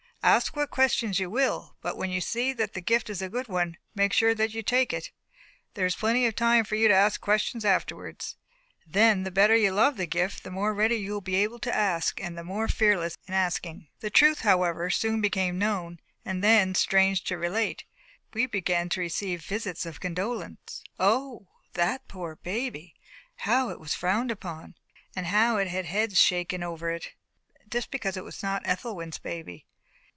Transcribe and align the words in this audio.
Ask 0.23 0.55
what 0.55 0.69
questions 0.69 1.19
you 1.19 1.31
will, 1.31 1.77
but 1.81 1.97
when 1.97 2.11
you 2.11 2.21
see 2.21 2.53
that 2.53 2.73
the 2.75 2.79
gift 2.81 3.09
is 3.09 3.23
a 3.23 3.29
good 3.29 3.47
one, 3.47 3.77
make 3.95 4.13
sure 4.13 4.35
that 4.35 4.53
you 4.53 4.61
take 4.61 4.93
it. 4.93 5.09
There 5.73 5.87
is 5.87 5.95
plenty 5.95 6.27
of 6.27 6.35
time 6.35 6.63
for 6.63 6.75
you 6.75 6.87
to 6.89 6.93
ask 6.93 7.19
questions 7.19 7.65
afterwards. 7.65 8.35
Then 8.85 9.23
the 9.23 9.31
better 9.31 9.55
you 9.55 9.71
love 9.71 9.97
the 9.97 10.05
gift, 10.05 10.43
the 10.43 10.51
more 10.51 10.75
ready 10.75 10.97
you 10.97 11.13
will 11.13 11.21
be 11.21 11.47
to 11.47 11.75
ask, 11.75 12.21
and 12.21 12.37
the 12.37 12.43
more 12.43 12.67
fearless 12.67 13.17
in 13.27 13.33
asking. 13.33 13.87
The 14.01 14.11
truth, 14.11 14.41
however, 14.41 14.91
soon 14.91 15.21
became 15.21 15.57
known. 15.57 15.99
And 16.23 16.43
then, 16.43 16.75
strange 16.75 17.23
to 17.23 17.35
relate, 17.39 17.85
we 18.31 18.45
began 18.45 18.89
to 18.89 18.99
receive 19.01 19.43
visits 19.43 19.87
of 19.87 19.99
condolence. 19.99 20.83
O, 20.99 21.47
that 21.73 22.07
poor 22.07 22.35
baby! 22.35 22.93
how 23.37 23.69
it 23.69 23.79
was 23.79 23.95
frowned 23.95 24.29
upon, 24.29 24.75
and 25.15 25.25
how 25.25 25.57
it 25.57 25.67
had 25.69 25.85
heads 25.85 26.19
shaken 26.19 26.61
over 26.61 26.91
it, 26.91 27.13
just 27.67 27.89
because 27.89 28.15
it 28.15 28.23
was 28.23 28.43
not 28.43 28.61
Ethelwyn's 28.67 29.17
baby! 29.17 29.65